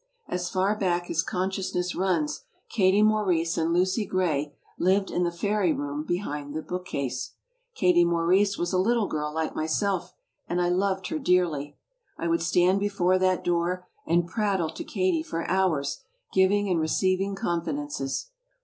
[0.27, 5.31] As far back as con sciousness runs, Katie Maurice and Lucy Gray lived in the
[5.31, 7.33] fairy room behind the bookcase.
[7.75, 10.15] Karie Maurice was a litde girl like myself,
[10.47, 11.77] and I loved her dearly.
[12.17, 16.01] I would stand before that door and pratde to Kade for hours,
[16.33, 18.31] giving and receiv ing confidences.